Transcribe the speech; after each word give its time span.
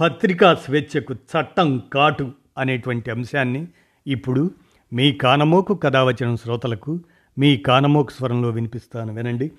పత్రికా 0.00 0.54
స్వేచ్ఛకు 0.54 1.14
చట్టం 1.14 1.78
కాటు 1.92 2.32
అనేటువంటి 2.58 3.10
అంశాన్ని 3.10 3.66
ఇప్పుడు 4.06 4.54
మీ 4.92 5.12
కానమోకు 5.12 5.74
కథావచనం 5.74 6.36
శ్రోతలకు 6.36 7.00
మీ 7.38 7.56
కానమోకు 7.56 8.10
స్వరంలో 8.10 8.50
వినిపిస్తాను 8.50 9.14
వినండి. 9.14 9.52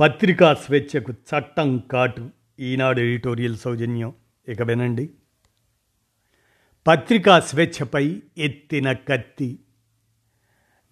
పత్రికా 0.00 0.54
స్వేచ్ఛకు 0.54 1.12
చట్టం 1.12 1.78
కాటు 1.78 2.30
ఈనాడు 2.60 3.00
ఎడిటోరియల్ 3.00 3.56
సౌజన్యం. 3.56 4.12
ఇక 4.48 4.62
వినండి. 4.62 5.10
పత్రికా 6.86 7.40
స్వేచ్ఛపై 7.40 8.22
ఎత్తిన 8.38 8.92
కత్తి. 8.92 9.58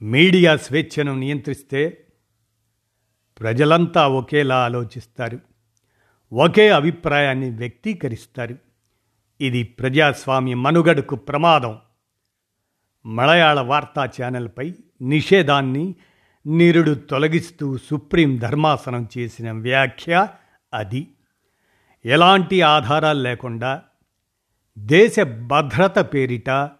మీడియా 0.02 0.56
స్వేచ్ఛను 0.56 1.18
నియంత్రిస్తే 1.18 2.04
ప్రజలంతా 3.40 4.08
ఒకేలా 4.08 4.64
ఆలోచిస్తారు. 4.64 5.40
ఒకే 6.32 6.70
అభిప్రాయాన్ని 6.70 7.50
వ్యక్తీకరిస్తారు. 7.50 8.65
ఇది 9.40 9.62
ప్రజాస్వామ్య 9.62 10.54
మనుగడకు 10.54 11.16
ప్రమాదం. 11.16 11.78
మలయాళ 13.06 13.60
వార్తా 13.60 14.04
ఛానల్పై 14.04 14.74
నిషేధాన్ని 15.02 15.94
నిరుడు 16.46 16.94
తొలగిస్తూ 16.94 17.76
సుప్రీం 17.76 18.36
ధర్మాసనం 18.36 19.08
చేసిన 19.18 19.52
వ్యాఖ్య 19.52 20.28
అది. 20.74 21.08
ఎలాంటి 22.04 22.62
ఆధారాలు 22.62 23.22
లేకుండా 23.22 23.82
దేశ 24.78 25.16
భద్రత 25.20 25.98
పేరిట 25.98 26.70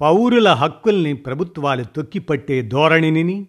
పౌరుల 0.00 0.48
హక్కుల్ని 0.48 1.12
ప్రభుత్వాలు 1.12 1.84
తొక్కిపట్టే 1.84 2.62
ధోరణిని 2.62 3.46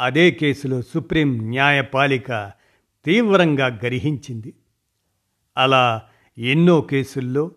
అదే 0.00 0.30
కేసులో 0.30 0.82
సుప్రీం 0.82 1.48
న్యాయపాలిక 1.48 2.52
తీవ్రంగా 3.04 3.66
గరిహించింది. 3.66 4.54
అలా 5.56 6.02
ఎన్నో 6.38 6.80
కేసుల్లో 6.80 7.50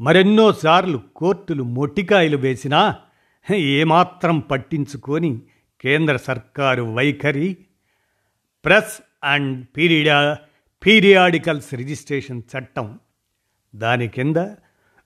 మరెన్నోసార్లు 0.00 1.02
కోర్టులు 1.16 1.62
మొట్టికాయలు 1.62 2.36
వేసినా 2.36 2.96
ఏమాత్రం 3.54 4.38
పట్టించుకొని 4.38 5.42
కేంద్ర 5.80 6.16
సర్కారు 6.16 6.82
వైఖరి 6.82 7.56
ప్రెస్ 8.64 9.02
అండ్ 9.24 9.66
పీరియడా 9.76 10.38
పీరియాడికల్స్ 10.86 11.74
రిజిస్ట్రేషన్ 11.74 12.42
చట్టం. 12.56 12.98
దాని 13.76 14.08
కింద 14.08 14.36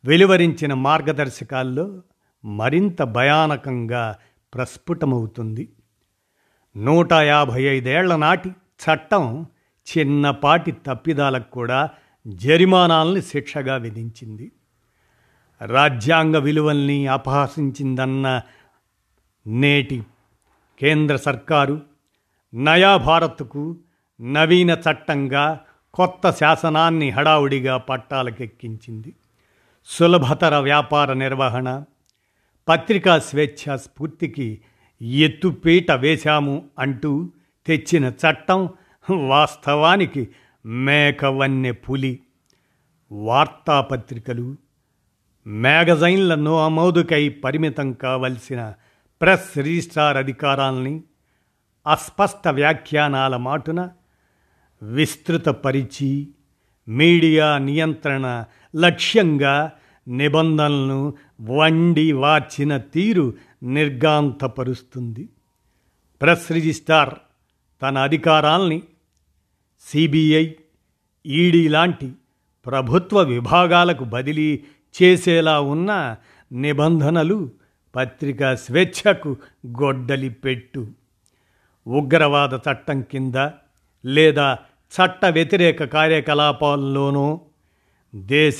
వెలువరించిన 0.04 0.74
మార్గదర్శకాల్లో 0.74 2.02
మరింత 2.44 3.02
భయానకంగా 3.02 4.16
ప్రస్ఫుటమవుతుంది. 4.54 5.68
నూట 6.76 7.12
యాభై 7.12 7.62
ఐదేళ్ళ 7.62 8.16
నాటి 8.16 8.50
చట్టం 8.50 9.46
చిన్నపాటి 9.98 10.72
తప్పిదాలకు 10.72 11.50
కూడా 11.50 11.90
జరిమానాల్ని 12.26 13.22
శిక్షగా 13.22 13.76
విధించింది. 13.76 14.52
రాజ్యాంగ 15.66 16.36
విలువల్ని 16.36 17.06
అపహసించిందన్న 17.06 18.42
నేటి 19.46 20.02
కేంద్ర 20.80 21.16
సర్కారు 21.16 21.82
నయా 22.54 22.96
భారత్కు 22.96 23.76
నవీన 24.20 24.70
చట్టంగా 24.70 25.60
కొత్త 25.94 26.30
శాసనాన్ని 26.30 27.10
హడావుడిగా 27.10 27.76
పట్టాలకెక్కించింది. 27.76 29.14
సులభతర 29.86 30.56
వ్యాపార 30.56 31.12
నిర్వహణ 31.12 31.84
పత్రికా 32.68 33.18
స్వేచ్ఛ 33.18 33.76
స్ఫూర్తికి 33.76 34.60
ఎత్తుపీట 35.02 35.90
వేశాము 35.90 36.64
అంటూ 36.78 37.30
తెచ్చిన 37.66 38.04
చట్టం 38.04 38.68
వాస్తవానికి 39.28 40.28
మేకవన్నె 40.64 41.72
పులి 41.72 42.20
వార్తాపత్రికలు 43.12 44.56
మ్యాగజైన్ల 45.46 46.48
ఆమోదుకై 46.48 47.28
పరిమితం 47.28 47.92
కావలసిన 47.92 48.72
ప్రెస్ 49.20 49.58
రిజిస్ట్రార్ 49.58 50.16
అధికారాల్ని 50.16 51.02
అస్పష్ట 51.86 52.48
వ్యాఖ్యానాల 52.48 53.36
మాటున 53.36 53.90
విస్తృతపరిచి 54.82 56.28
మీడియా 56.88 57.58
నియంత్రణ 57.58 58.44
లక్ష్యంగా 58.76 59.72
నిబంధనలను 60.08 61.14
వండి 61.40 62.12
వార్చిన 62.12 62.76
తీరు 62.76 63.34
నిర్గాంతపరుస్తుంది 63.62 65.28
ప్రెస్ 66.20 66.52
రిజిస్టార్ 66.52 67.14
తన 67.82 67.98
అధికారాల్ని 67.98 68.82
సిబిఐ 69.86 70.44
ఈడీ 71.26 71.68
లాంటి 71.68 72.08
ప్రభుత్వ 72.66 73.20
విభాగాలకు 73.22 74.04
బదిలీ 74.04 74.48
చేసేలా 74.94 75.60
ఉన్న 75.60 75.90
నిబంధనలు 76.50 77.38
పత్రికా 77.94 78.54
స్వేచ్ఛకు 78.54 79.30
గొడ్డలి 79.80 80.30
పెట్టు 80.44 80.82
ఉగ్రవాద 81.86 82.54
చట్టం 82.68 83.02
కింద 83.02 83.34
లేదా 84.04 84.48
చట్ట 84.92 85.24
వ్యతిరేక 85.26 85.82
కార్యకలాపాల్లోనో 85.84 87.40
దేశ 88.14 88.58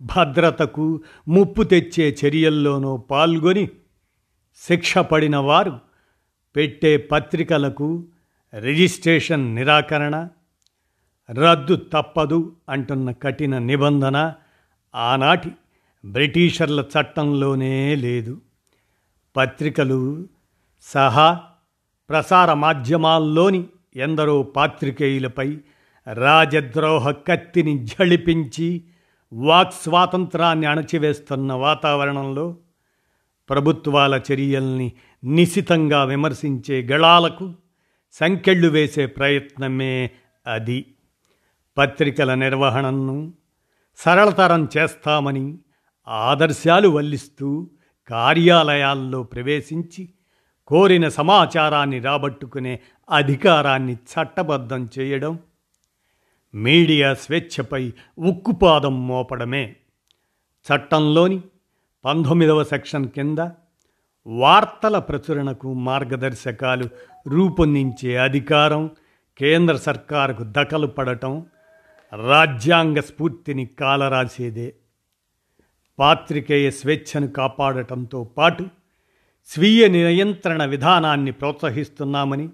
భద్రతకు 0.00 0.86
ముప్పు 1.28 1.62
తెచ్చే 1.62 2.16
చర్యల్లోనో 2.20 2.96
పాల్గొని 3.10 3.64
శిక్ష 4.62 4.98
పడిన 5.10 5.36
వారు 5.36 5.74
పెట్టే 6.56 6.96
పత్రికలకు 7.10 7.88
రిజిస్ట్రేషన్ 8.52 9.54
నిరాకరణ 9.54 10.16
రద్దు 11.30 11.76
తప్పదు 11.92 12.56
అంటున్న 12.68 13.10
కఠిన 13.10 13.58
నిబంధన 13.58 14.34
ఆనాటి 14.94 15.50
బ్రిటిషర్ల 16.04 16.80
చట్టంలోనే 16.80 17.94
లేదు. 17.94 18.40
పత్రికలు 19.36 20.26
సహా 20.82 21.40
ప్రసార 22.08 22.52
మాధ్యమాల్లోని 22.52 23.64
ఎందరో 23.96 24.42
పాత్రికేయులపై 24.42 25.58
రాజద్రోహ 26.12 27.10
కత్తిని 27.10 27.86
జళిపించి 27.86 28.84
వాక్ 29.32 29.74
స్వాతంత్రాన్ని 29.74 30.66
అణచివేస్తున్న 30.66 31.52
వాతావరణంలో 31.52 32.56
ప్రభుత్వాల 33.50 34.20
చర్యల్ని 34.32 34.92
నిశితంగా 35.24 36.04
విమర్శించే 36.04 36.82
గళాలకు 36.82 37.52
సంకెళ్ళు 38.12 38.68
వేసే 38.68 39.06
ప్రయత్నమే 39.06 40.10
అది. 40.46 40.86
పత్రికల 41.78 42.34
నిర్వహణను 42.34 43.32
సరళతరం 43.96 44.68
చేస్తామని 44.78 45.58
ఆదర్శాలు 46.08 46.88
వల్లిస్తూ 46.88 47.70
కార్యాలయాల్లో 48.10 49.22
ప్రవేశించి 49.22 50.08
కోరిన 50.66 51.08
సమాచారాన్ని 51.08 51.98
రాబట్టుకునే 51.98 52.80
అధికారాన్ని 53.10 53.94
చట్టబద్ధం 53.94 54.88
చేయడం 54.98 55.38
మీడియా 56.54 57.14
స్వేచ్ఛపై 57.14 57.92
ఉక్కుపాదం 58.18 59.08
మోపడమే. 59.08 59.76
చట్టంలోని 60.66 61.40
పంతొమ్మిదవ 62.04 62.64
సెక్షన్ 62.64 63.08
కింద 63.08 63.38
వార్తల 64.26 64.98
ప్రచురణకు 64.98 65.72
మార్గదర్శకాలు 65.72 66.88
రూపొందించే 67.28 68.16
అధికారం 68.16 68.90
కేంద్ర 69.38 69.76
సర్కారుకు 69.76 70.44
దఖలు 70.46 70.86
పడటం 70.86 71.46
రాజ్యాంగ 72.12 73.00
స్ఫూర్తిని 73.00 73.66
కాలరాసేదే. 73.66 74.72
పాత్రికేయ 75.98 76.70
స్వేచ్ఛను 76.70 77.28
కాపాడటంతో 77.28 78.24
పాటు 78.24 78.66
స్వీయ 79.46 79.88
నియంత్రణ 79.88 80.64
విధానాన్ని 80.64 81.32
ప్రోత్సహిస్తున్నామని 81.32 82.48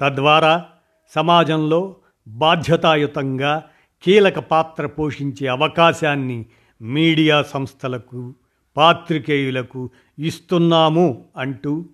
తద్వారా 0.00 0.66
సమాజంలో 1.16 1.96
బాధ్యతాయుతంగా 2.28 3.62
కీలక 4.02 4.38
పాత్ర 4.38 4.86
పోషించే 4.86 5.46
అవకాశాన్ని 5.46 6.46
మీడియా 6.80 7.42
సంస్థలకు 7.42 8.34
పాత్రికేయులకు 8.76 9.90
ఇస్తున్నాము 10.18 11.30
అంటూ 11.36 11.84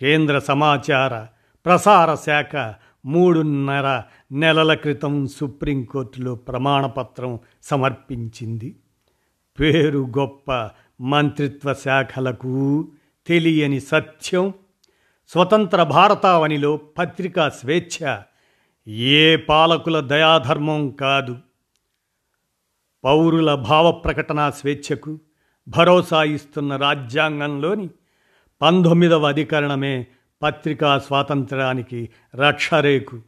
కేంద్ర 0.00 0.38
సమాచార 0.38 1.26
ప్రసార 1.64 2.14
శాఖ 2.14 2.74
మూడున్నర 3.04 4.02
నెలల 4.32 4.74
క్రితం 4.74 5.26
సుప్రీంకోర్టులో 5.26 6.34
ప్రమాణపత్రం 6.34 7.38
సమర్పించింది. 7.62 8.76
పేరు 9.60 10.08
గొప్ప 10.18 10.70
మంత్రిత్వ 11.00 11.74
శాఖలకు 11.74 12.88
తెలియని 13.26 13.80
సత్యం. 13.80 14.52
స్వతంత్ర 15.28 15.82
భారతావనిలో 15.82 16.76
పత్రికా 16.76 17.48
స్వేచ్ఛ 17.48 18.18
ఏ 18.88 19.36
పాలకుల 19.36 20.00
దయాధర్మం 20.00 20.90
కాదు. 20.90 21.36
పౌరుల 23.04 23.54
భావ 23.54 23.92
ప్రకటన 23.92 24.50
స్వేచ్ఛకు 24.50 25.18
భరోసా 25.68 26.24
ఇస్తున్న 26.24 26.76
రాజ్యాంగంలోని 26.76 27.88
పంతొమ్మిదవ 28.62 29.28
అధికరణమే 29.28 30.06
పత్రికా 30.42 30.98
స్వాతంత్రానికి 30.98 32.08
రక్షరేకు. 32.34 33.20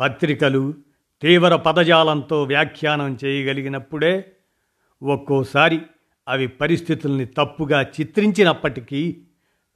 పత్రికలు 0.00 0.74
తీవ్ర 1.22 1.56
పదజాలంతో 1.56 2.42
వ్యాఖ్యానం 2.42 3.18
చేయగలిగినప్పుడే 3.24 4.32
ఒక్కోసారి 5.02 5.82
అవి 6.28 6.46
పరిస్థితుల్ని 6.46 7.24
తప్పుగా 7.24 7.82
చిత్రించినప్పటికీ 7.82 9.22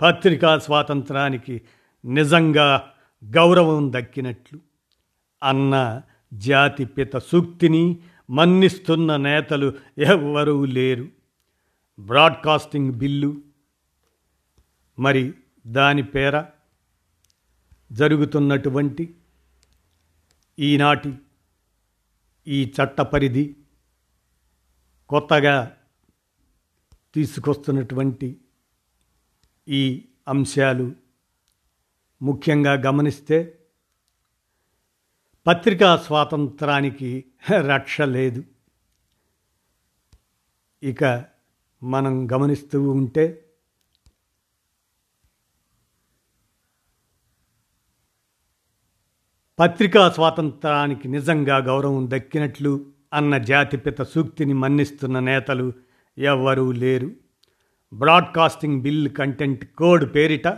పత్రికా 0.01 0.59
స్వాతంత్రానికి 0.59 1.63
నిజంగా 2.05 2.91
గౌరవం 3.25 3.93
దక్కినట్లు. 3.93 4.61
అన్న 5.43 6.03
జాతిపిత 6.35 7.17
సూక్తిని 7.17 7.99
మన్నిస్తున్న 8.31 9.17
నేతలు 9.17 9.73
ఎవ్వరూ 9.99 10.65
లేరు. 10.65 11.07
Broadcasting 12.01 12.93
bill. 12.93 13.37
మరి 14.99 15.33
దాని 15.67 16.03
పేర 16.03 16.45
జరుగుతున్నటువంటి 17.93 19.15
ఈనాటి 20.59 21.19
ఈ 22.47 22.65
చట్ట 22.65 23.01
పరిధి 23.01 23.57
కొత్తగా 25.09 25.77
తీసుకొస్తున్నటువంటి 27.15 28.41
ఈ 29.69 30.09
అంశాలు 30.29 30.95
ముఖ్యంగా 32.23 32.73
గమనిస్తే 32.73 33.59
పత్రికా 35.47 35.97
స్వాతంత్రానికి 35.97 37.25
రక్ష 37.61 38.01
లేదు. 38.01 38.45
ఇక 40.83 41.05
మనం 41.83 42.33
గమనిస్తూ 42.33 42.91
ఉంటే 42.91 43.47
పత్రికా 49.61 50.11
స్వాతంత్రానికి 50.11 51.09
నిజంగా 51.09 51.57
గౌరవం 51.57 52.11
దక్కినట్లు 52.11 52.87
అన్న 53.15 53.39
జాతిపిత 53.39 54.03
సూక్తిని 54.03 54.53
మన్నిస్తున్న 54.53 55.19
నేతలు 55.19 55.73
ఎవ్వరూ 56.19 56.73
లేరు. 56.73 57.11
బ్రాడ్కాస్టింగ్ 57.93 58.83
బిల్ 58.83 59.09
కంటెంట్ 59.09 59.65
కోడ్ 59.65 60.15
పేరిట 60.15 60.49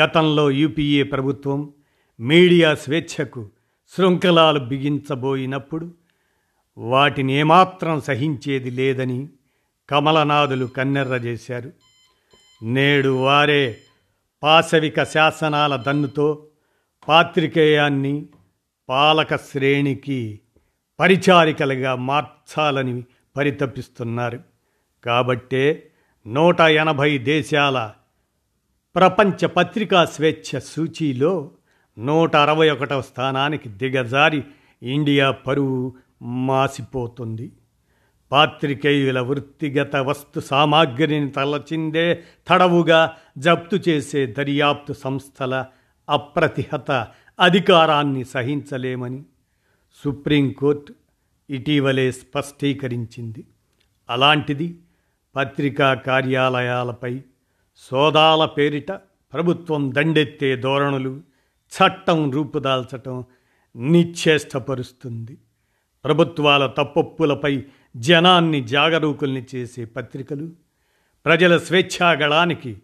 గతంలో 0.00 0.50
యూపీఏ 0.50 1.02
ప్రభుత్వం 1.02 1.72
మీడియా 2.20 2.74
స్వేచ్ఛకు 2.74 3.48
శృంఖలాలు 3.96 4.58
బిగించబోయినప్పుడు 4.58 5.94
వాటిని 6.78 7.32
ఏమాత్రం 7.32 8.00
సహించేది 8.00 8.70
లేదని 8.70 9.28
కమలనాథులు 9.90 10.66
కన్నెర్ర 10.66 11.12
చేశారు. 11.12 11.72
నేడు 12.62 13.08
వారే 13.08 13.76
పాశవిక 14.42 15.02
శాసనాల 15.02 15.76
దన్నుతో 15.76 16.46
పాత్రికేయాన్ని 17.08 18.26
పాలక 18.88 19.36
శ్రేణికి 19.36 20.40
పరిచారికలుగా 21.00 21.94
మార్చాలని 21.94 23.04
పరితపిస్తున్నారు. 23.36 24.40
కాబట్టే 25.04 25.90
నూట 26.26 26.60
ఎనభై 26.60 27.18
దేశాల 27.18 27.92
ప్రపంచ 28.94 29.46
పత్రికా 29.46 30.04
స్వేచ్ఛ 30.04 30.60
సూచీలో 30.60 31.50
నూట 31.98 32.36
అరవై 32.36 32.70
ఒకటవ 32.70 33.00
స్థానానికి 33.00 33.68
దిగజారి 33.68 34.42
ఇండియా 34.82 35.30
పరువు 35.30 35.94
మాసిపోతుంది. 36.22 37.52
పాత్రికేయుల 38.32 39.20
వృత్తిగత 39.20 39.96
వస్తు 39.96 40.40
సామాగ్రిని 40.40 41.30
తలచిందే 41.30 42.22
తడవుగా 42.48 43.16
జప్తు 43.38 43.76
చేసే 43.76 44.26
దర్యాప్తు 44.26 44.92
సంస్థల 44.92 45.64
అప్రతిహత 46.08 46.90
అధికారాన్ని 47.40 48.24
సహించలేమని 48.24 49.22
సుప్రీంకోర్టు 50.04 50.94
ఇటీవలే 51.50 52.12
స్పష్టీకరించింది. 52.12 53.46
అలాంటిది 54.10 54.78
పత్రికా 55.36 55.94
కార్యాలయాలపై 55.94 57.22
సోదాల 57.76 58.44
పేరిట 58.44 58.92
ప్రభుత్వం 59.32 59.94
దండెత్తే 59.94 60.56
ధోరణులు 60.56 61.20
చట్టం 61.76 62.30
రూపుదాల్చటం 62.30 63.24
నిశ్చేష్టపరుస్తుంది. 63.76 65.38
ప్రభుత్వాల 66.04 66.66
తప్పొప్పులపై 66.66 67.64
జనాన్ని 67.96 68.68
జాగరూకుల్ని 68.68 69.46
చేసే 69.54 69.84
పత్రికలు 69.84 70.52
ప్రజల 71.24 71.58
స్వేచ్ఛాగళానికి 71.58 72.78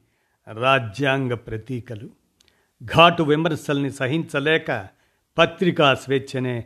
రాజ్యాంగ 0.53 1.35
ప్రతీకలు. 1.35 2.26
ఘాటు 2.85 3.23
విమర్శల్ని 3.23 3.91
సహించలేక 3.91 4.89
పత్రికా 5.39 5.95
స్వేచ్ఛనే 5.95 6.65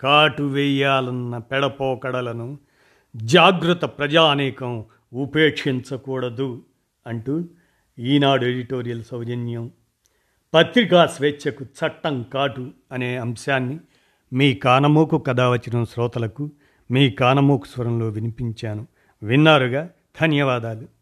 కాటు 0.00 0.42
వేయాలన్న 0.42 1.38
పెడపోకడలను 1.38 2.58
జాగ్రత్త 3.16 3.84
ప్రజానేకం 3.84 4.84
ఉపేక్షించకూడదు 5.12 6.62
అంటూ 7.06 7.44
ఈనాడు 7.98 8.46
ఎడిటోరియల్ 8.46 9.04
సౌజన్యం. 9.04 9.70
పత్రికా 10.54 11.06
స్వేచ్ఛకు 11.06 11.64
చట్టం 11.64 12.22
కాటు 12.22 12.70
అనే 12.92 13.16
అంశాన్ని 13.16 13.80
మీ 14.32 14.54
కానమోకు 14.54 15.18
కథ 15.18 15.40
వచ్చిన 15.40 15.84
శ్రోతలకు 15.84 16.50
మీ 16.90 17.10
కానమోకు 17.10 17.66
స్వరంలో 17.66 18.08
వినిపించాను. 18.08 18.86
విన్నారుగా? 19.22 19.90
ధన్యవాదాలు. 20.20 21.01